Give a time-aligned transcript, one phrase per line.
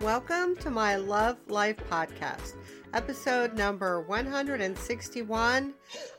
[0.00, 2.56] Welcome to my Love Life podcast,
[2.92, 5.72] episode number 161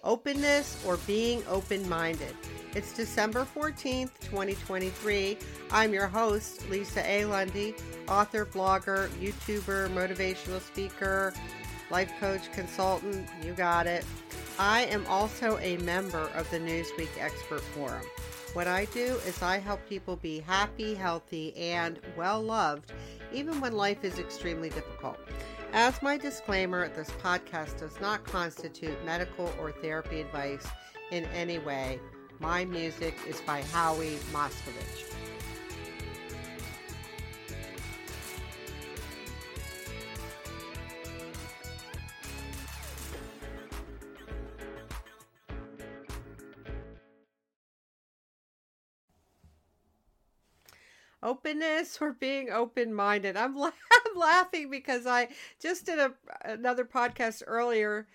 [0.03, 2.35] Openness or Being Open Minded.
[2.73, 5.37] It's December 14th, 2023.
[5.69, 7.25] I'm your host, Lisa A.
[7.25, 7.75] Lundy,
[8.07, 11.31] author, blogger, YouTuber, motivational speaker,
[11.91, 13.29] life coach, consultant.
[13.43, 14.03] You got it.
[14.57, 18.05] I am also a member of the Newsweek Expert Forum.
[18.55, 22.93] What I do is I help people be happy, healthy, and well loved
[23.33, 25.17] even when life is extremely difficult.
[25.73, 30.65] As my disclaimer, this podcast does not constitute medical or therapy advice
[31.11, 31.99] in any way.
[32.39, 35.14] My music is by Howie Moscovich.
[51.25, 53.35] Openness or being open minded.
[53.35, 53.71] I'm, I'm
[54.15, 56.13] laughing because I just did a
[56.45, 58.07] another podcast earlier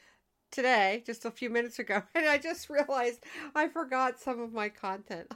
[0.50, 4.68] today, just a few minutes ago, and I just realized I forgot some of my
[4.68, 5.32] content.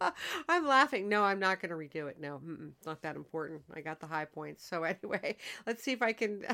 [0.48, 1.08] I'm laughing.
[1.08, 2.20] No, I'm not going to redo it.
[2.20, 2.40] No,
[2.84, 3.62] not that important.
[3.74, 4.66] I got the high points.
[4.66, 6.44] So anyway, let's see if I can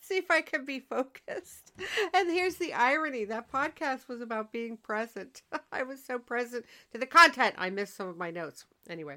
[0.00, 1.72] see if I can be focused.
[2.14, 5.42] And here's the irony: that podcast was about being present.
[5.70, 8.64] I was so present to the content, I missed some of my notes.
[8.88, 9.16] Anyway.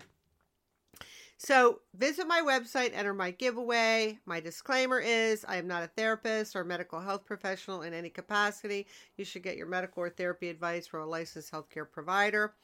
[1.42, 4.20] So visit my website, enter my giveaway.
[4.26, 8.88] My disclaimer is I am not a therapist or medical health professional in any capacity.
[9.16, 12.56] You should get your medical or therapy advice from a licensed healthcare provider.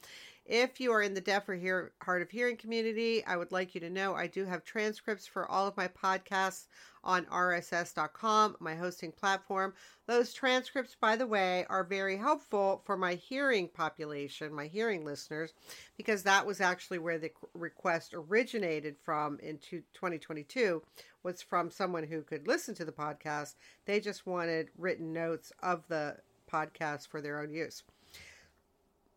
[0.48, 3.74] If you are in the deaf or hear, hard of hearing community, I would like
[3.74, 6.68] you to know I do have transcripts for all of my podcasts
[7.02, 9.74] on rss.com, my hosting platform.
[10.06, 15.52] Those transcripts, by the way, are very helpful for my hearing population, my hearing listeners,
[15.96, 20.80] because that was actually where the request originated from in 2022
[21.24, 23.56] was from someone who could listen to the podcast.
[23.84, 27.82] They just wanted written notes of the podcast for their own use.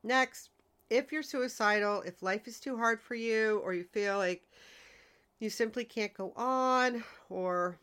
[0.04, 0.50] Next,
[0.90, 4.44] if you're suicidal, if life is too hard for you, or you feel like
[5.40, 7.78] you simply can't go on, or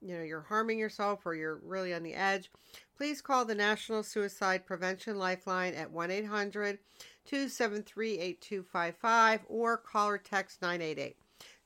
[0.00, 2.50] you know you're harming yourself, or you're really on the edge,
[2.96, 6.78] please call the National Suicide Prevention Lifeline at 1 800
[7.26, 11.16] 273 8255 or call or text 988.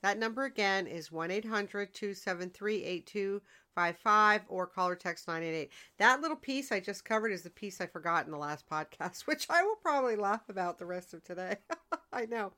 [0.03, 5.71] That number again is 1 800 273 8255 or call or text 988.
[5.99, 9.21] That little piece I just covered is the piece I forgot in the last podcast,
[9.27, 11.56] which I will probably laugh about the rest of today.
[12.12, 12.53] I know.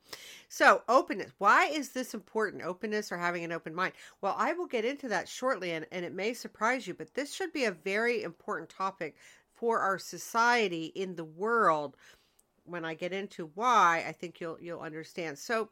[0.47, 1.31] So, openness.
[1.37, 2.63] Why is this important?
[2.63, 3.93] Openness or having an open mind?
[4.21, 7.33] Well, I will get into that shortly and, and it may surprise you, but this
[7.33, 9.15] should be a very important topic
[9.53, 11.95] for our society in the world.
[12.65, 15.37] When I get into why, I think you'll you'll understand.
[15.37, 15.69] So,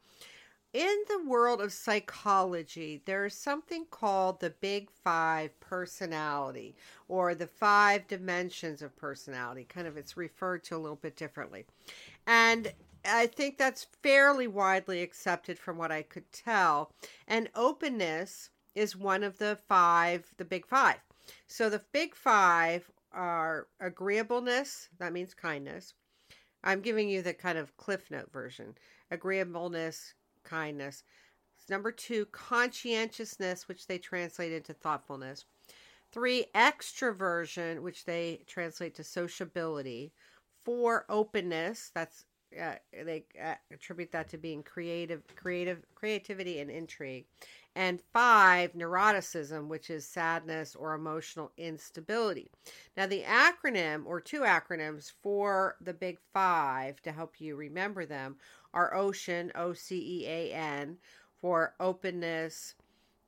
[0.73, 6.75] in the world of psychology, there's something called the Big Five personality
[7.07, 9.65] or the five dimensions of personality.
[9.65, 11.65] Kind of it's referred to a little bit differently.
[12.25, 12.71] And
[13.03, 16.91] I think that's fairly widely accepted from what I could tell.
[17.27, 20.99] And openness is one of the five, the Big Five.
[21.47, 25.93] So the Big Five are agreeableness, that means kindness.
[26.63, 28.75] I'm giving you the kind of cliff note version
[29.09, 30.13] agreeableness,
[30.51, 31.03] kindness.
[31.69, 35.45] Number two, conscientiousness, which they translate into thoughtfulness.
[36.11, 40.11] Three, extroversion, which they translate to sociability.
[40.65, 41.91] Four, openness.
[41.95, 42.25] That's
[42.59, 42.75] uh,
[43.05, 47.25] they uh, attribute that to being creative, creative, creativity and intrigue.
[47.75, 52.49] And five, neuroticism, which is sadness or emotional instability.
[52.97, 58.35] Now, the acronym or two acronyms for the big five to help you remember them
[58.73, 60.97] are OCEAN, O C E A N,
[61.39, 62.75] for openness,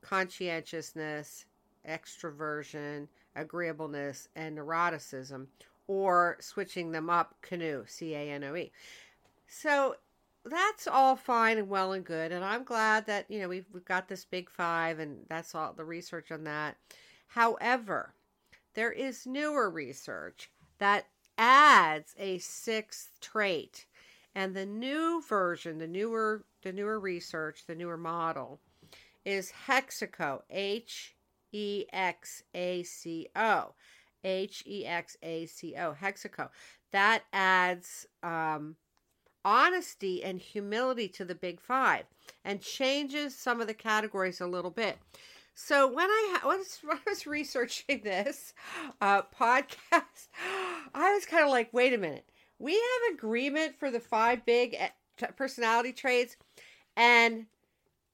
[0.02, 1.46] conscientiousness,
[1.88, 5.46] extroversion, agreeableness, and neuroticism,
[5.86, 8.72] or switching them up, CANOE, C A N O E.
[9.46, 9.96] So
[10.44, 12.32] that's all fine and well and good.
[12.32, 15.72] And I'm glad that, you know, we've, we've got this big five and that's all
[15.72, 16.76] the research on that.
[17.28, 18.14] However,
[18.74, 21.06] there is newer research that
[21.38, 23.86] adds a sixth trait
[24.34, 28.58] and the new version, the newer the newer research, the newer model
[29.24, 31.14] is Hexaco, H
[31.52, 33.74] E X A C O.
[34.24, 36.48] H E X A C O, Hexaco.
[36.92, 38.76] That adds um,
[39.44, 42.04] honesty and humility to the big five
[42.44, 44.98] and changes some of the categories a little bit.
[45.54, 48.54] So when I was, when I was researching this
[49.00, 50.28] uh, podcast,
[50.94, 52.24] I was kind of like, wait a minute
[52.58, 54.76] we have agreement for the five big
[55.36, 56.36] personality traits,
[56.96, 57.46] and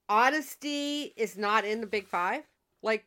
[0.08, 2.42] honesty is not in the big five.
[2.82, 3.04] Like,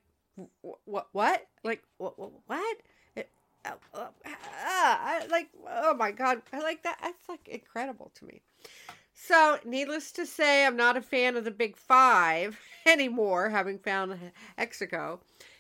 [0.86, 1.08] what?
[1.12, 1.46] What?
[1.64, 2.16] Like, what?
[2.48, 2.78] What?
[3.66, 4.08] Uh,
[4.66, 6.98] I, like, oh my god, I like that.
[7.02, 8.42] That's like incredible to me.
[9.14, 14.18] So, needless to say, I'm not a fan of the big five anymore, having found
[14.58, 15.20] Hexaco.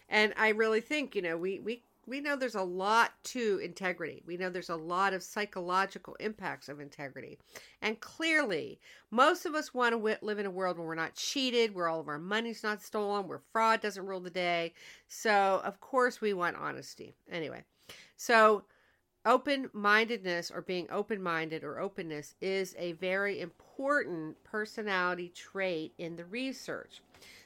[0.09, 4.23] And I really think, you know, we, we we know there's a lot to integrity.
[4.25, 7.39] We know there's a lot of psychological impacts of integrity.
[7.81, 8.79] And clearly,
[9.09, 12.01] most of us want to live in a world where we're not cheated, where all
[12.01, 14.73] of our money's not stolen, where fraud doesn't rule the day.
[15.07, 17.15] So, of course, we want honesty.
[17.31, 17.63] Anyway,
[18.15, 18.63] so
[19.25, 26.15] open mindedness or being open minded or openness is a very important personality trait in
[26.15, 27.01] the research.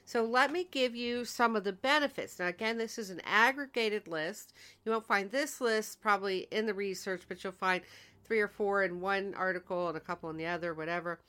[0.05, 2.39] So let me give you some of the benefits.
[2.39, 4.53] Now, again, this is an aggregated list.
[4.85, 7.81] You won't find this list probably in the research, but you'll find
[8.23, 11.19] three or four in one article and a couple in the other, whatever.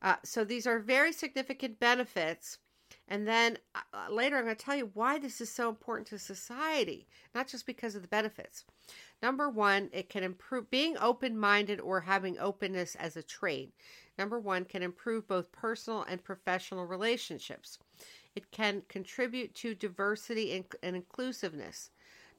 [0.00, 2.58] Uh, so these are very significant benefits.
[3.08, 6.18] And then uh, later, I'm going to tell you why this is so important to
[6.18, 8.64] society, not just because of the benefits.
[9.22, 13.74] Number one, it can improve being open minded or having openness as a trait.
[14.18, 17.78] Number one, can improve both personal and professional relationships.
[18.34, 21.90] It can contribute to diversity and, and inclusiveness.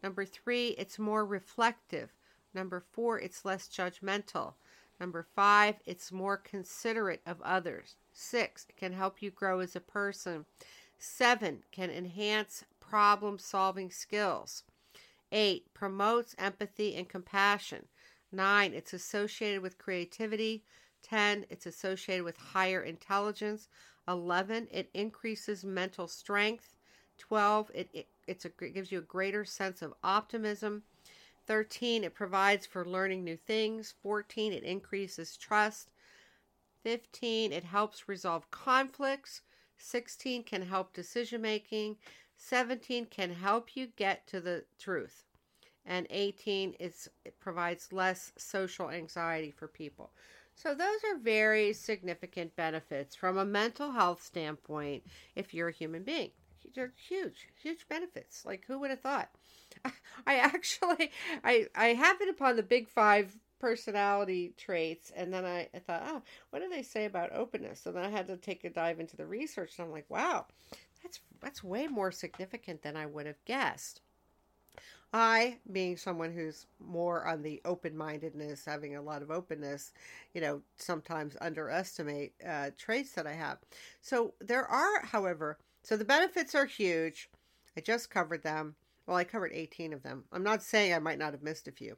[0.03, 2.13] Number three, it's more reflective.
[2.53, 4.53] Number four, it's less judgmental.
[5.00, 7.95] Number five, it's more considerate of others.
[8.11, 10.45] Six, can help you grow as a person.
[10.97, 14.63] Seven, can enhance problem solving skills.
[15.31, 17.87] Eight, promotes empathy and compassion.
[18.31, 20.63] Nine, it's associated with creativity.
[21.01, 23.69] Ten, it's associated with higher intelligence.
[24.07, 26.75] 11 it increases mental strength
[27.17, 30.83] 12 it, it it's a, it gives you a greater sense of optimism
[31.45, 35.90] 13 it provides for learning new things 14 it increases trust
[36.83, 39.41] 15 it helps resolve conflicts
[39.77, 41.97] 16 can help decision making
[42.37, 45.25] 17 can help you get to the truth
[45.85, 50.11] and 18 is it provides less social anxiety for people
[50.55, 55.03] so, those are very significant benefits from a mental health standpoint
[55.35, 56.31] if you're a human being.
[56.75, 58.45] They're huge, huge benefits.
[58.45, 59.29] Like, who would have thought?
[60.27, 61.11] I actually,
[61.43, 66.21] I, I happened upon the big five personality traits and then I, I thought oh
[66.49, 69.15] what do they say about openness and then i had to take a dive into
[69.15, 70.47] the research and i'm like wow
[71.03, 74.01] that's that's way more significant than i would have guessed
[75.13, 79.91] I, being someone who's more on the open mindedness, having a lot of openness,
[80.33, 83.57] you know, sometimes underestimate uh, traits that I have.
[84.01, 87.29] So there are, however, so the benefits are huge.
[87.75, 88.75] I just covered them.
[89.11, 90.23] Well, I covered 18 of them.
[90.31, 91.97] I'm not saying I might not have missed a few.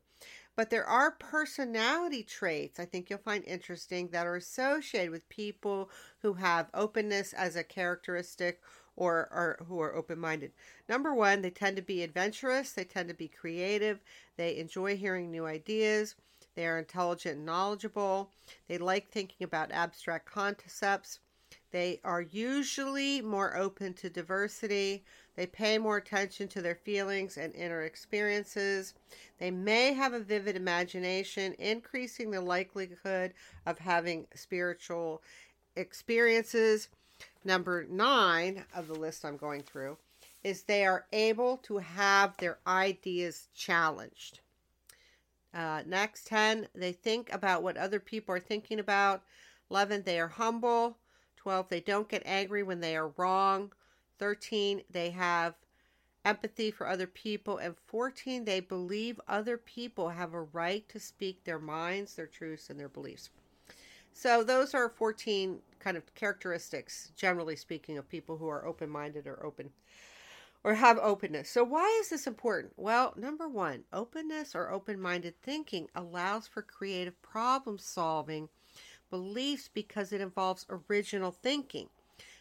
[0.56, 5.92] But there are personality traits I think you'll find interesting that are associated with people
[6.24, 8.64] who have openness as a characteristic
[8.96, 10.54] or, or who are open minded.
[10.90, 14.00] Number one, they tend to be adventurous, they tend to be creative,
[14.36, 16.16] they enjoy hearing new ideas,
[16.56, 18.32] they are intelligent and knowledgeable,
[18.68, 21.20] they like thinking about abstract concepts.
[21.70, 25.04] They are usually more open to diversity.
[25.36, 28.94] They pay more attention to their feelings and inner experiences.
[29.40, 33.34] They may have a vivid imagination, increasing the likelihood
[33.66, 35.24] of having spiritual
[35.76, 36.90] experiences.
[37.44, 39.98] Number nine of the list I'm going through
[40.44, 44.40] is they are able to have their ideas challenged.
[45.54, 49.24] Uh, next, 10, they think about what other people are thinking about.
[49.70, 50.98] 11, they are humble.
[51.38, 53.72] 12, they don't get angry when they are wrong.
[54.20, 55.56] 13, they have
[56.26, 57.58] empathy for other people.
[57.58, 62.70] And 14, they believe other people have a right to speak their minds, their truths,
[62.70, 63.30] and their beliefs.
[64.14, 69.26] So, those are 14 kind of characteristics, generally speaking, of people who are open minded
[69.28, 69.72] or open
[70.64, 71.50] or have openness.
[71.50, 72.74] So, why is this important?
[72.78, 78.50] Well, number one, openness or open minded thinking allows for creative problem solving
[79.10, 81.90] beliefs because it involves original thinking.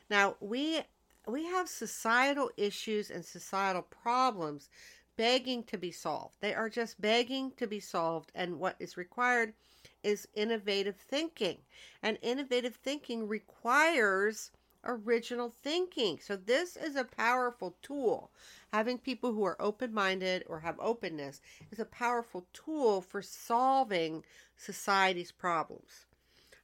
[0.08, 0.82] Now, we
[1.26, 4.68] we have societal issues and societal problems
[5.16, 6.36] begging to be solved.
[6.40, 9.54] They are just begging to be solved, and what is required
[10.02, 11.58] is innovative thinking.
[12.02, 14.50] And innovative thinking requires
[14.84, 16.18] original thinking.
[16.20, 18.32] So, this is a powerful tool.
[18.72, 24.24] Having people who are open minded or have openness is a powerful tool for solving
[24.56, 26.06] society's problems.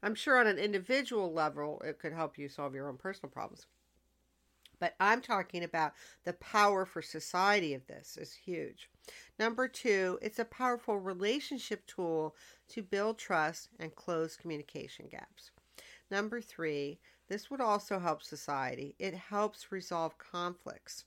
[0.03, 3.67] I'm sure on an individual level, it could help you solve your own personal problems.
[4.81, 5.93] But I'm talking about
[6.25, 8.89] the power for society of this is huge.
[9.39, 12.37] Number two, it's a powerful relationship tool
[12.69, 15.51] to build trust and close communication gaps.
[16.11, 18.95] Number three, this would also help society.
[18.99, 21.05] It helps resolve conflicts.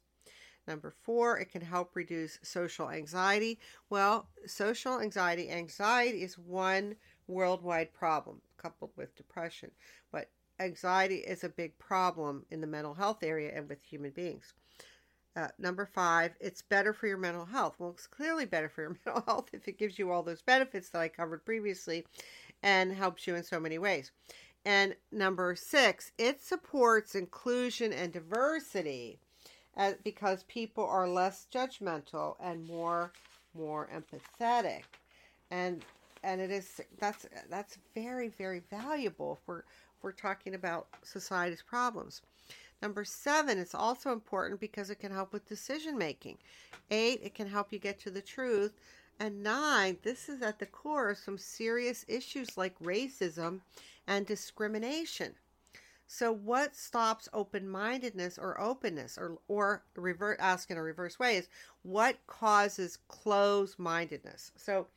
[0.67, 3.59] Number four, it can help reduce social anxiety.
[3.89, 6.95] Well, social anxiety, anxiety is one
[7.27, 9.71] worldwide problem coupled with depression,
[10.11, 10.29] but
[10.61, 14.53] anxiety is a big problem in the mental health area and with human beings.
[15.35, 17.75] Uh, number five, it's better for your mental health.
[17.79, 20.89] Well, it's clearly better for your mental health if it gives you all those benefits
[20.89, 22.05] that I covered previously
[22.63, 24.11] and helps you in so many ways.
[24.65, 29.19] And number six, it supports inclusion and diversity
[29.75, 33.11] as, because people are less judgmental and more
[33.53, 34.83] more empathetic.
[35.49, 35.83] And
[36.23, 39.65] and it is that's that's very very valuable if
[40.01, 42.22] we're talking about society's problems.
[42.81, 46.38] Number seven, it's also important because it can help with decision making.
[46.89, 48.74] Eight, it can help you get to the truth.
[49.20, 53.60] And nine, this is at the core of some serious issues like racism
[54.08, 55.36] and discrimination.
[56.08, 61.38] So, what stops open mindedness or openness, or, or revert, ask in a reverse way,
[61.38, 61.48] is
[61.84, 64.51] what causes closed mindedness?
[64.58, 64.88] So,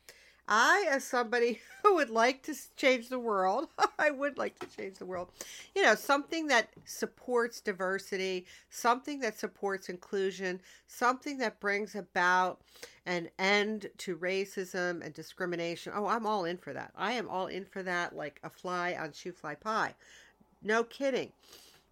[0.47, 3.67] I, as somebody who would like to change the world,
[3.99, 5.29] I would like to change the world.
[5.75, 12.61] You know, something that supports diversity, something that supports inclusion, something that brings about
[13.05, 15.93] an end to racism and discrimination.
[15.95, 16.91] Oh, I'm all in for that.
[16.95, 19.93] I am all in for that like a fly on shoofly pie.
[20.63, 21.31] No kidding.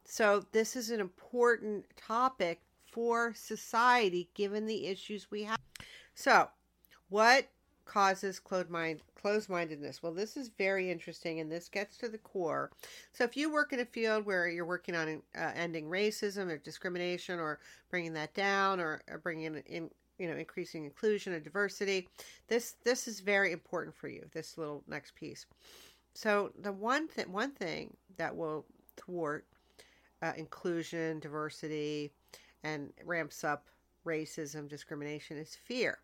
[0.06, 2.60] So, this is an important topic
[2.92, 5.58] for society given the issues we have.
[6.14, 6.50] So,
[7.10, 7.48] what
[7.86, 12.18] causes closed mind closed mindedness well this is very interesting and this gets to the
[12.18, 12.72] core.
[13.12, 16.58] So if you work in a field where you're working on uh, ending racism or
[16.58, 17.60] discrimination or
[17.90, 22.08] bringing that down or, or bringing in you know increasing inclusion and diversity
[22.48, 25.46] this this is very important for you this little next piece.
[26.14, 28.66] So the one thing one thing that will
[28.98, 29.46] thwart
[30.22, 32.12] uh, inclusion diversity
[32.64, 33.68] and ramps up
[34.06, 36.00] racism discrimination is fear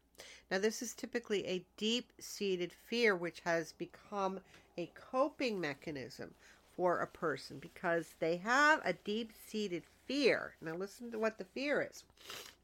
[0.51, 4.39] now, this is typically a deep seated fear which has become
[4.77, 6.33] a coping mechanism
[6.75, 10.55] for a person because they have a deep seated fear.
[10.61, 12.03] Now, listen to what the fear is.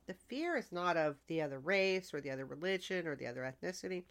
[0.08, 3.42] The fear is not of the other race or the other religion or the other
[3.42, 4.04] ethnicity.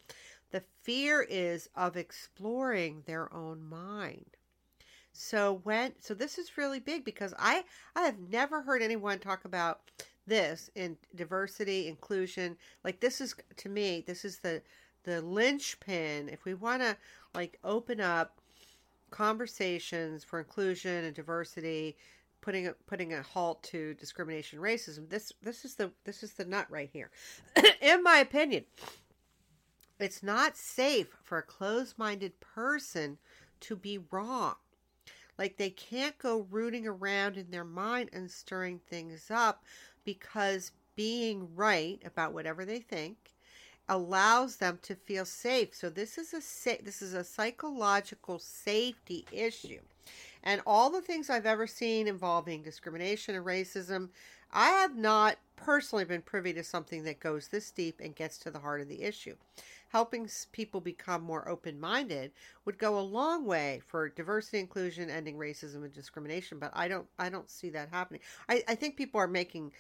[0.51, 4.37] The fear is of exploring their own mind.
[5.13, 9.45] So when so this is really big because I I have never heard anyone talk
[9.45, 9.81] about
[10.27, 12.57] this in diversity, inclusion.
[12.83, 14.63] Like this is to me, this is the
[15.05, 16.29] the linchpin.
[16.29, 16.97] If we want to
[17.35, 18.41] like open up
[19.11, 21.97] conversations for inclusion and diversity,
[22.41, 25.09] putting a, putting a halt to discrimination, racism.
[25.09, 27.11] This this is the this is the nut right here.
[27.81, 28.65] in my opinion,
[29.99, 33.19] it's not safe for a closed-minded person
[33.61, 34.57] to be wrong.
[35.39, 39.65] Like they can't go rooting around in their mind and stirring things up
[40.05, 43.35] because being right about whatever they think
[43.89, 45.75] allows them to feel safe.
[45.75, 49.81] So this is a sa- this is a psychological safety issue.
[50.43, 54.11] And all the things I've ever seen involving discrimination and racism,
[54.53, 58.51] I have not personally been privy to something that goes this deep and gets to
[58.51, 59.35] the heart of the issue.
[59.95, 62.33] Helping people become more open minded
[62.65, 66.59] would go a long way for diversity, inclusion, ending racism and discrimination.
[66.59, 68.21] But I don't, I don't see that happening.
[68.49, 69.71] I, I think people are making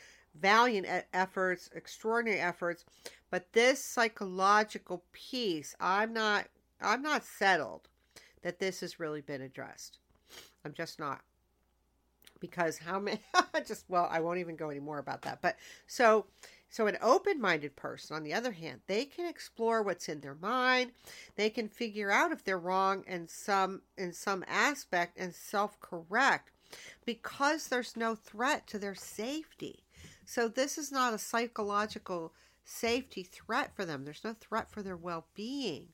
[0.40, 2.84] valiant efforts, extraordinary efforts,
[3.28, 6.46] but this psychological piece, I'm not,
[6.80, 7.88] I'm not settled
[8.42, 9.98] that this has really been addressed.
[10.64, 11.22] I'm just not
[12.38, 13.18] because how many
[13.66, 15.56] just well i won't even go any more about that but
[15.86, 16.26] so
[16.74, 20.90] so an open-minded person on the other hand they can explore what's in their mind
[21.36, 26.50] they can figure out if they're wrong in some in some aspect and self-correct
[27.04, 29.84] because there's no threat to their safety.
[30.24, 32.32] So this is not a psychological
[32.64, 34.04] safety threat for them.
[34.04, 35.88] There's no threat for their well-being.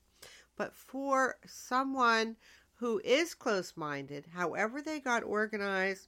[0.55, 2.37] But for someone
[2.75, 6.07] who is close minded, however they got organized,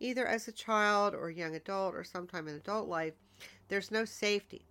[0.00, 3.14] either as a child or young adult or sometime in adult life,
[3.68, 4.64] there's no safety.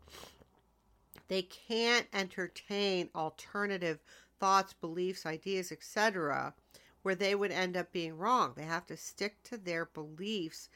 [1.28, 4.00] They can't entertain alternative
[4.40, 6.54] thoughts, beliefs, ideas, etc.,
[7.02, 8.54] where they would end up being wrong.
[8.56, 10.70] They have to stick to their beliefs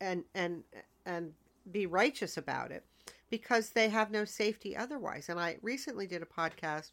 [0.00, 0.64] and and
[1.06, 1.32] and
[1.70, 2.84] be righteous about it
[3.30, 5.28] because they have no safety otherwise.
[5.28, 6.90] And I recently did a podcast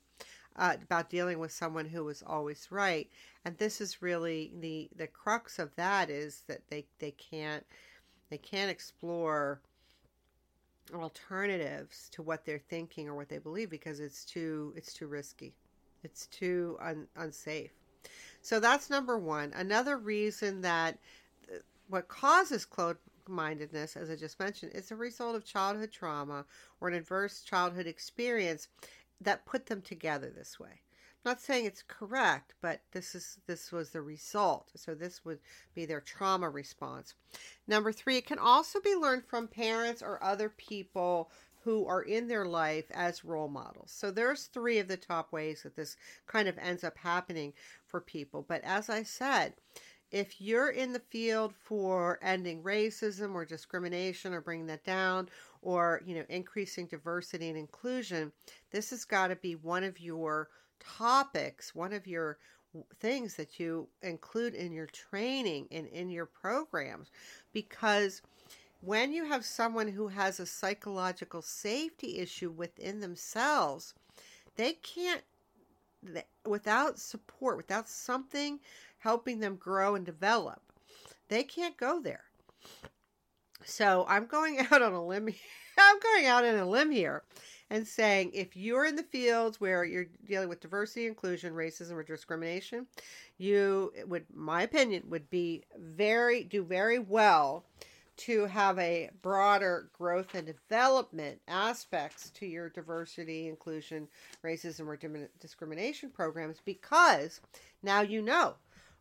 [0.56, 3.10] uh, about dealing with someone who was always right.
[3.46, 7.66] And this is really the the crux of that is that they they can't
[8.30, 9.62] they can't explore
[10.94, 15.56] alternatives to what they're thinking or what they believe because it's too it's too risky.
[16.04, 17.72] It's too un, unsafe.
[18.42, 19.52] So that's number one.
[19.56, 20.98] Another reason that
[21.52, 21.58] uh,
[21.90, 26.46] what causes closed mindedness, as I just mentioned, is a result of childhood trauma
[26.80, 28.70] or an adverse childhood experience
[29.22, 30.82] that put them together this way.
[31.26, 34.72] I'm not saying it's correct, but this is this was the result.
[34.76, 35.40] So this would
[35.76, 37.14] be their trauma response.
[37.68, 41.30] Number three, it can also be learned from parents or other people
[41.64, 43.92] who are in their life as role models.
[43.92, 47.54] So there's three of the top ways that this kind of ends up happening
[47.86, 48.46] for people.
[48.48, 49.56] But as I said,
[50.12, 55.30] if you're in the field for ending racism or discrimination or bringing that down
[55.62, 58.32] or you know increasing diversity and inclusion
[58.72, 60.50] this has got to be one of your
[60.80, 62.38] topics one of your
[63.00, 67.10] things that you include in your training and in your programs
[67.52, 68.22] because
[68.82, 73.94] when you have someone who has a psychological safety issue within themselves
[74.56, 75.24] they can't
[76.46, 78.60] without support without something
[79.00, 80.62] helping them grow and develop.
[81.28, 82.26] They can't go there.
[83.64, 85.30] So I'm going out on a limb.
[85.78, 87.24] I'm going out on a limb here
[87.70, 92.04] and saying if you're in the fields where you're dealing with diversity, inclusion, racism, or
[92.04, 92.88] discrimination,
[93.38, 97.64] you would, my opinion, would be very do very well
[98.18, 104.10] to have a broader growth and development aspects to your diversity, inclusion,
[104.44, 107.40] racism, or discrimination programs because
[107.82, 108.56] now you know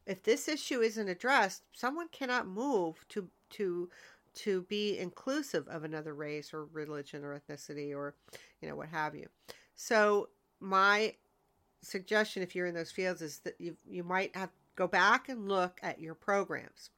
[0.06, 3.88] if this issue isn't addressed, someone cannot move to to
[4.38, 8.14] to be inclusive of another race or religion or ethnicity or
[8.60, 9.28] you know what have you.
[9.74, 10.28] So
[10.60, 11.14] my
[11.82, 15.48] suggestion if you're in those fields is that you you might have go back and
[15.48, 16.90] look at your programs.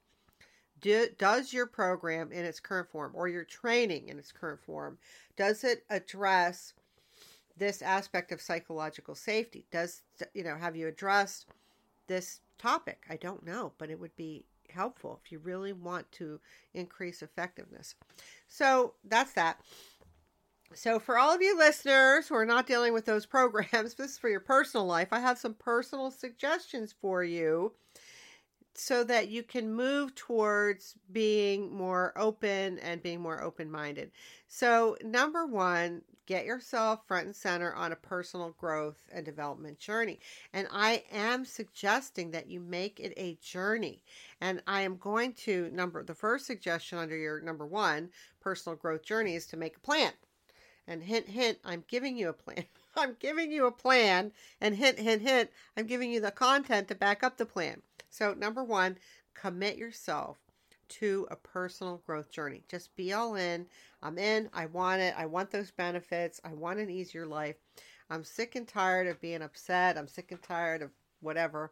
[0.81, 4.97] Do, does your program in its current form or your training in its current form
[5.37, 6.73] does it address
[7.59, 9.67] this aspect of psychological safety?
[9.71, 10.03] Does
[10.35, 11.47] you know have you addressed
[12.11, 13.05] this topic.
[13.09, 16.41] I don't know, but it would be helpful if you really want to
[16.75, 17.95] increase effectiveness.
[18.49, 19.61] So that's that.
[20.73, 24.19] So, for all of you listeners who are not dealing with those programs, this is
[24.19, 25.09] for your personal life.
[25.13, 27.73] I have some personal suggestions for you
[28.75, 34.13] so that you can move towards being more open and being more open minded.
[34.47, 40.21] So, number one, get yourself front and center on a personal growth and development journey.
[40.53, 44.01] And I am suggesting that you make it a journey.
[44.41, 49.03] And I am going to number the first suggestion under your number one personal growth
[49.03, 50.13] journey is to make a plan.
[50.87, 52.65] And hint, hint, I'm giving you a plan.
[52.97, 54.31] I'm giving you a plan.
[54.61, 57.83] And hint, hint, hint, I'm giving you the content to back up the plan.
[58.09, 58.99] So, number one,
[59.35, 60.39] commit yourself
[60.91, 62.63] to a personal growth journey.
[62.69, 63.67] Just be all in.
[64.03, 64.51] I'm in.
[64.53, 65.15] I want it.
[65.17, 66.41] I want those benefits.
[66.45, 67.57] I want an easier life.
[68.11, 69.97] I'm sick and tired of being upset.
[69.97, 71.71] I'm sick and tired of whatever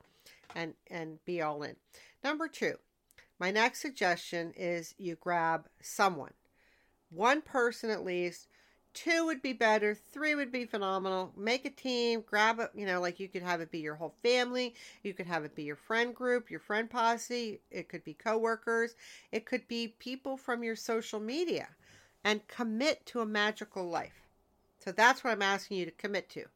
[0.54, 1.76] and and be all in.
[2.22, 2.74] Number 2.
[3.38, 6.32] My next suggestion is you grab someone.
[7.10, 8.48] One person at least
[9.04, 9.94] Two would be better.
[9.94, 11.32] Three would be phenomenal.
[11.36, 12.24] Make a team.
[12.26, 12.70] Grab it.
[12.74, 14.74] You know, like you could have it be your whole family.
[15.04, 17.60] You could have it be your friend group, your friend posse.
[17.70, 18.96] It could be coworkers.
[19.30, 21.68] It could be people from your social media,
[22.24, 24.26] and commit to a magical life.
[24.80, 26.46] So that's what I'm asking you to commit to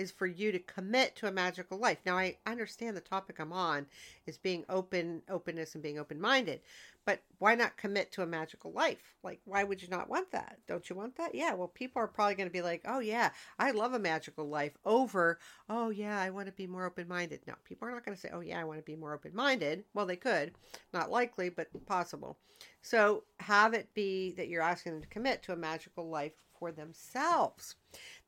[0.00, 1.98] is for you to commit to a magical life.
[2.06, 3.84] Now I understand the topic I'm on
[4.26, 6.60] is being open, openness and being open-minded.
[7.04, 9.14] But why not commit to a magical life?
[9.22, 10.56] Like why would you not want that?
[10.66, 11.34] Don't you want that?
[11.34, 14.48] Yeah, well people are probably going to be like, "Oh yeah, I love a magical
[14.48, 18.16] life." Over, "Oh yeah, I want to be more open-minded." No, people are not going
[18.16, 20.52] to say, "Oh yeah, I want to be more open-minded." Well, they could.
[20.94, 22.38] Not likely, but possible.
[22.82, 26.70] So, have it be that you're asking them to commit to a magical life for
[26.70, 27.74] themselves.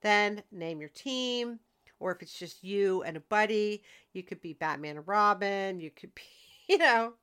[0.03, 1.61] Then name your team,
[2.01, 5.91] or if it's just you and a buddy, you could be Batman and Robin, you
[5.91, 6.23] could be,
[6.69, 7.15] you know,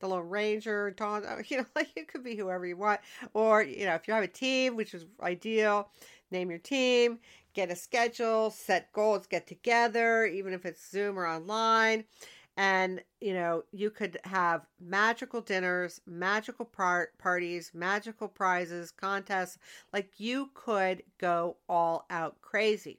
[0.00, 3.00] the Lone Ranger, Dawn, oh, you know, like you could be whoever you want.
[3.34, 5.90] Or, you know, if you have a team, which is ideal,
[6.30, 7.18] name your team,
[7.54, 12.04] get a schedule, set goals, get together, even if it's Zoom or online
[12.58, 19.58] and you know you could have magical dinners magical par- parties magical prizes contests
[19.92, 22.98] like you could go all out crazy.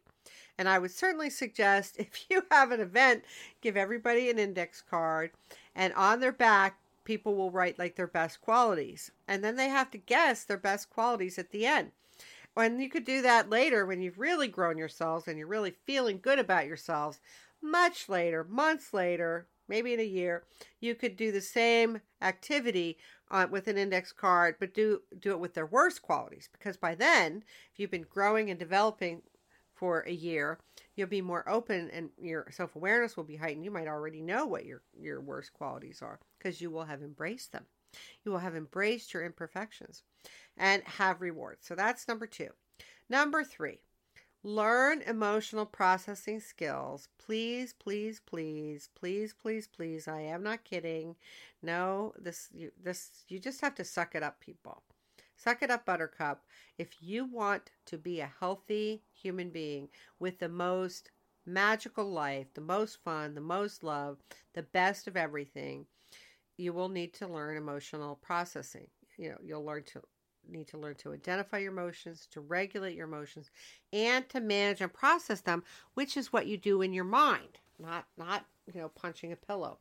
[0.57, 3.23] And i would certainly suggest if you have an event
[3.61, 5.31] give everybody an index card
[5.75, 9.09] and on their back people will write like their best qualities.
[9.27, 11.91] And then they have to guess their best qualities at the end.
[12.55, 16.19] And you could do that later when you've really grown yourselves and you're really feeling
[16.21, 17.19] good about yourselves
[17.61, 20.43] much later, months later, maybe in a year,
[20.79, 22.97] you could do the same activity
[23.31, 26.49] uh, with an index card, but do do it with their worst qualities.
[26.51, 29.21] Because by then, if you've been growing and developing
[29.75, 30.59] for a year,
[30.95, 33.63] you'll be more open and your self awareness will be heightened.
[33.63, 37.53] You might already know what your, your worst qualities are because you will have embraced
[37.53, 37.65] them.
[38.23, 40.03] You will have embraced your imperfections
[40.57, 41.65] and have rewards.
[41.65, 42.49] So that's number two.
[43.09, 43.79] Number three,
[44.43, 47.09] learn emotional processing skills.
[47.17, 50.07] Please, please, please, please, please, please.
[50.07, 51.15] I am not kidding.
[51.61, 54.83] No, this you, this you just have to suck it up, people.
[55.35, 56.43] Suck it up, Buttercup.
[56.77, 61.11] If you want to be a healthy human being with the most
[61.45, 64.17] magical life, the most fun, the most love,
[64.53, 65.85] the best of everything,
[66.57, 68.87] you will need to learn emotional processing.
[69.17, 70.01] You know, you'll learn to
[70.51, 73.49] need to learn to identify your emotions, to regulate your emotions,
[73.93, 78.05] and to manage and process them, which is what you do in your mind, not
[78.17, 79.77] not, you know, punching a pillow.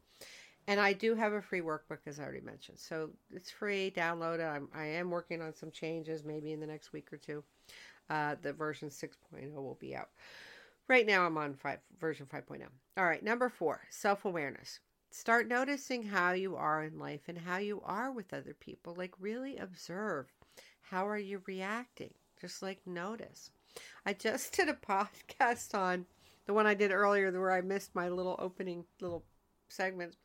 [0.69, 2.79] And I do have a free workbook, as I already mentioned.
[2.79, 3.91] So it's free.
[3.91, 4.43] Download it.
[4.43, 7.43] I'm, I am working on some changes, maybe in the next week or two.
[8.11, 10.11] Uh, the version 6.0 will be out.
[10.87, 12.63] Right now, I'm on five, version 5.0.
[12.99, 14.81] All right, number four self awareness.
[15.11, 18.95] Start noticing how you are in life and how you are with other people.
[18.95, 20.27] Like, really observe
[20.91, 22.15] how are you reacting?
[22.41, 23.51] Just like notice.
[24.07, 26.07] I just did a podcast on
[26.47, 29.25] the one I did earlier where I missed my little opening little
[29.69, 30.17] segments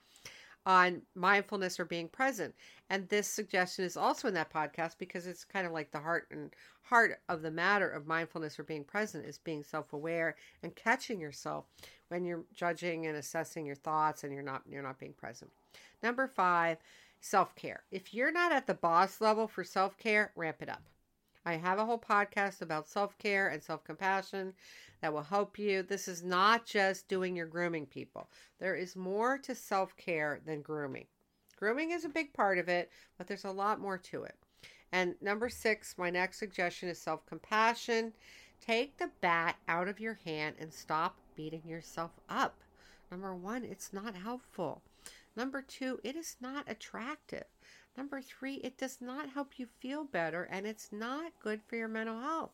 [0.66, 2.56] on mindfulness or being present.
[2.90, 6.28] And this suggestion is also in that podcast because it's kind of like the heart
[6.32, 11.20] and heart of the matter of mindfulness or being present is being self-aware and catching
[11.20, 11.66] yourself
[12.08, 15.52] when you're judging and assessing your thoughts and you're not you're not being present.
[16.02, 16.78] Number 5,
[17.24, 17.84] self-care.
[17.90, 20.84] If you're not at the boss level for self-care, ramp it up.
[21.46, 24.54] I have a whole podcast about self care and self compassion
[25.02, 25.84] that will help you.
[25.84, 28.30] This is not just doing your grooming, people.
[28.60, 31.06] There is more to self care than grooming.
[31.58, 34.36] Grooming is a big part of it, but there's a lot more to it.
[34.92, 38.14] And number six, my next suggestion is self compassion.
[38.62, 42.56] Take the bat out of your hand and stop beating yourself up.
[43.12, 44.82] Number one, it's not helpful.
[45.36, 47.46] Number two, it is not attractive.
[47.98, 51.88] Number three, it does not help you feel better and it's not good for your
[51.88, 52.52] mental health.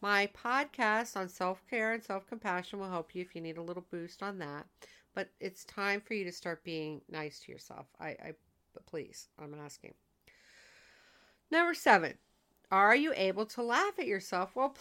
[0.00, 3.62] My podcast on self care and self compassion will help you if you need a
[3.62, 4.66] little boost on that.
[5.14, 7.86] But it's time for you to start being nice to yourself.
[7.98, 8.34] I, I
[8.86, 9.94] please, I'm asking.
[11.50, 12.14] Number seven,
[12.70, 14.54] are you able to laugh at yourself?
[14.54, 14.76] Well,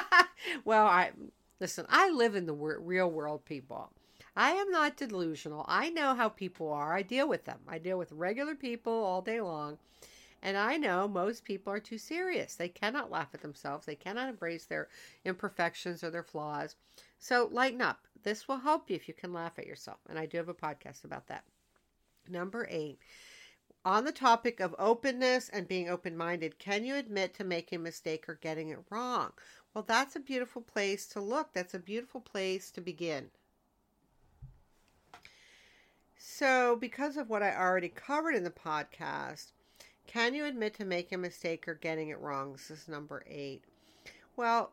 [0.64, 1.12] well, I
[1.60, 1.86] listen.
[1.88, 3.92] I live in the real world, people.
[4.36, 5.64] I am not delusional.
[5.68, 6.94] I know how people are.
[6.94, 7.60] I deal with them.
[7.66, 9.78] I deal with regular people all day long.
[10.42, 12.54] And I know most people are too serious.
[12.54, 13.86] They cannot laugh at themselves.
[13.86, 14.88] They cannot embrace their
[15.24, 16.76] imperfections or their flaws.
[17.18, 18.06] So lighten up.
[18.22, 19.98] This will help you if you can laugh at yourself.
[20.08, 21.44] And I do have a podcast about that.
[22.28, 22.98] Number eight,
[23.84, 27.82] on the topic of openness and being open minded, can you admit to making a
[27.82, 29.32] mistake or getting it wrong?
[29.72, 31.52] Well, that's a beautiful place to look.
[31.52, 33.30] That's a beautiful place to begin.
[36.20, 39.52] So, because of what I already covered in the podcast,
[40.08, 42.52] can you admit to making a mistake or getting it wrong?
[42.52, 43.62] This is number eight.
[44.36, 44.72] Well,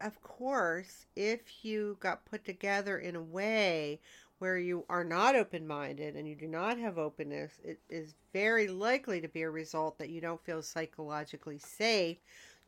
[0.00, 4.00] of course, if you got put together in a way
[4.40, 8.66] where you are not open minded and you do not have openness, it is very
[8.66, 12.18] likely to be a result that you don't feel psychologically safe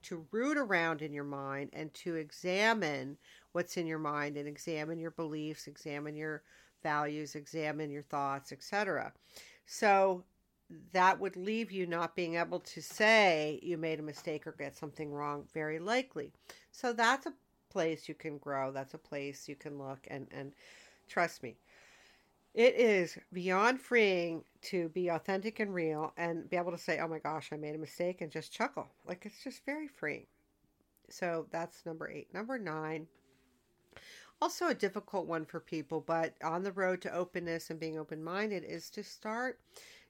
[0.02, 3.18] to root around in your mind and to examine
[3.50, 6.44] what's in your mind and examine your beliefs, examine your
[6.84, 9.12] values, examine your thoughts, etc.
[9.66, 10.22] So
[10.92, 14.76] that would leave you not being able to say you made a mistake or get
[14.76, 16.32] something wrong very likely.
[16.70, 17.34] So that's a
[17.70, 18.70] place you can grow.
[18.70, 20.54] That's a place you can look and and
[21.08, 21.56] trust me.
[22.54, 27.08] It is beyond freeing to be authentic and real and be able to say, "Oh
[27.08, 28.86] my gosh, I made a mistake," and just chuckle.
[29.04, 30.26] Like it's just very freeing.
[31.10, 32.32] So that's number 8.
[32.32, 33.06] Number 9
[34.40, 38.22] also a difficult one for people, but on the road to openness and being open
[38.22, 39.60] minded is to start,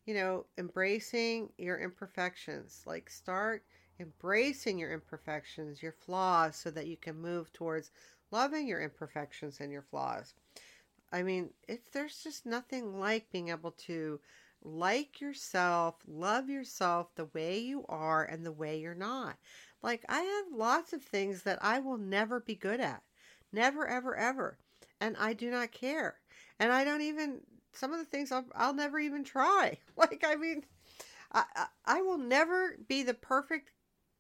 [0.05, 2.83] you know, embracing your imperfections.
[2.87, 3.65] Like, start
[4.01, 7.91] embracing your imperfections, your flaws, so that you can move towards
[8.31, 10.35] loving your imperfections and your flaws.
[11.13, 14.21] I mean, it's there's just nothing like being able to
[14.63, 19.37] like yourself, love yourself the way you are and the way you're not.
[19.83, 23.03] Like I have lots of things that I will never be good at.
[23.55, 24.59] Never, ever, ever.
[25.01, 26.17] And I do not care.
[26.59, 27.41] And I don't even,
[27.73, 29.79] some of the things I'll, I'll never even try.
[29.97, 30.65] Like, I mean,
[31.33, 33.71] I, I, I will never be the perfect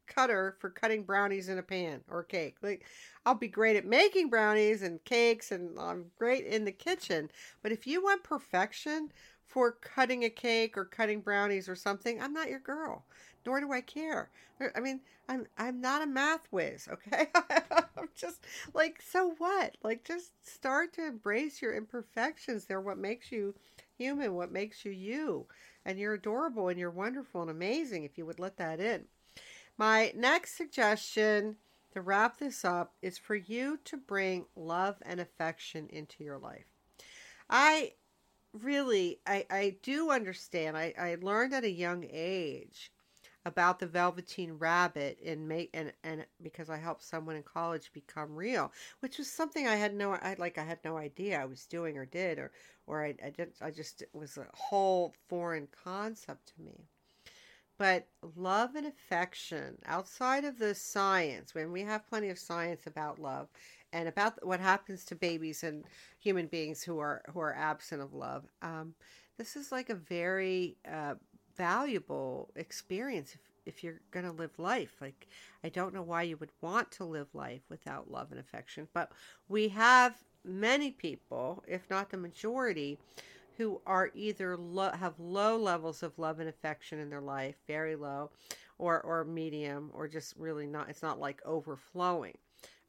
[0.06, 2.56] cutter for cutting brownies in a pan or cake.
[2.62, 2.84] Like
[3.26, 7.30] I'll be great at making brownies and cakes and I'm great in the kitchen,
[7.62, 9.10] but if you want perfection
[9.46, 13.04] for cutting a cake or cutting brownies or something, I'm not your girl.
[13.46, 14.30] Nor do I care.
[14.74, 17.28] I mean, I'm I'm not a math whiz, okay?
[17.96, 19.76] I'm just like, so what?
[19.82, 22.64] Like, just start to embrace your imperfections.
[22.64, 23.54] They're what makes you
[23.96, 25.46] human, what makes you you.
[25.84, 29.04] And you're adorable and you're wonderful and amazing if you would let that in.
[29.76, 31.56] My next suggestion
[31.92, 36.66] to wrap this up is for you to bring love and affection into your life.
[37.48, 37.92] I
[38.62, 40.76] really, I, I do understand.
[40.76, 42.90] I, I learned at a young age
[43.46, 48.34] about the Velveteen Rabbit and make and and because I helped someone in college become
[48.34, 51.66] real, which was something I had no I like I had no idea I was
[51.66, 52.52] doing or did or
[52.86, 56.88] or I I didn't I just it was a whole foreign concept to me.
[57.78, 58.06] But
[58.36, 63.48] love and affection outside of the science, when we have plenty of science about love
[63.92, 65.84] and about what happens to babies and
[66.18, 68.94] human beings who are who are absent of love, um,
[69.38, 71.14] this is like a very uh,
[71.56, 74.94] valuable experience if, if you're going to live life.
[75.00, 75.26] Like,
[75.64, 79.10] I don't know why you would want to live life without love and affection, but
[79.48, 82.98] we have many people, if not the majority,
[83.56, 87.96] who are either lo- have low levels of love and affection in their life, very
[87.96, 88.30] low,
[88.78, 90.88] or or medium, or just really not.
[90.88, 92.36] It's not like overflowing.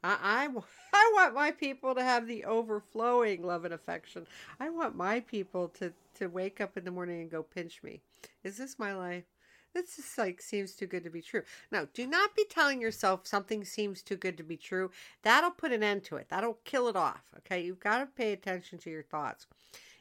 [0.02, 0.48] I, I,
[0.92, 4.26] I want my people to have the overflowing love and affection.
[4.60, 8.00] I want my people to to wake up in the morning and go pinch me.
[8.42, 9.24] Is this my life?
[9.74, 11.42] This just like seems too good to be true.
[11.70, 14.90] Now, do not be telling yourself something seems too good to be true.
[15.22, 16.28] That'll put an end to it.
[16.30, 17.24] That'll kill it off.
[17.38, 19.46] Okay, you've got to pay attention to your thoughts.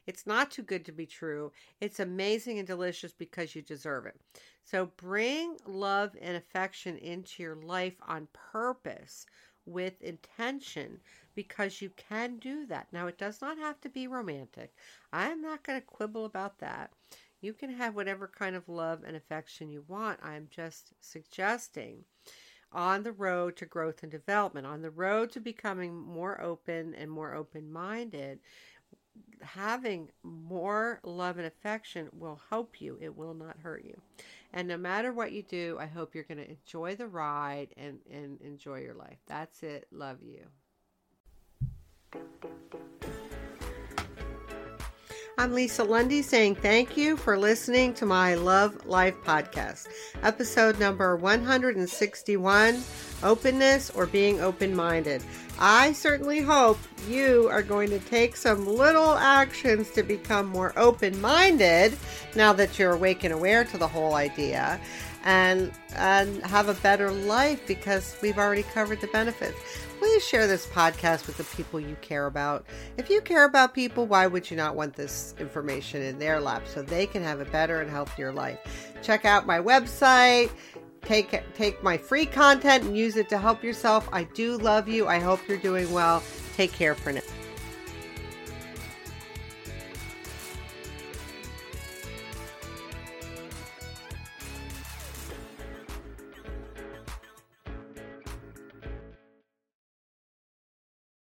[0.07, 1.51] It's not too good to be true.
[1.81, 4.19] It's amazing and delicious because you deserve it.
[4.63, 9.25] So bring love and affection into your life on purpose
[9.65, 10.99] with intention
[11.33, 12.87] because you can do that.
[12.91, 14.73] Now, it does not have to be romantic.
[15.11, 16.91] I'm not going to quibble about that.
[17.41, 20.19] You can have whatever kind of love and affection you want.
[20.23, 22.05] I'm just suggesting
[22.71, 27.09] on the road to growth and development, on the road to becoming more open and
[27.09, 28.39] more open minded,
[29.41, 32.97] having more love and affection will help you.
[33.01, 33.99] It will not hurt you.
[34.53, 37.99] And no matter what you do, I hope you're going to enjoy the ride and,
[38.11, 39.17] and enjoy your life.
[39.27, 39.87] That's it.
[39.91, 40.45] Love you.
[45.37, 49.87] I'm Lisa Lundy saying thank you for listening to my Love Life podcast,
[50.23, 52.81] episode number 161
[53.21, 55.21] Openness or Being Open Minded.
[55.59, 56.77] I certainly hope
[57.09, 61.97] you are going to take some little actions to become more open minded
[62.37, 64.79] now that you're awake and aware to the whole idea
[65.25, 69.57] and and have a better life because we've already covered the benefits.
[69.99, 72.65] Please share this podcast with the people you care about.
[72.97, 76.63] If you care about people, why would you not want this information in their lap
[76.67, 78.59] so they can have a better and healthier life?
[79.01, 80.51] Check out my website
[81.05, 84.09] take take my free content and use it to help yourself.
[84.11, 85.07] I do love you.
[85.07, 86.21] I hope you're doing well.
[86.55, 87.21] Take care for now.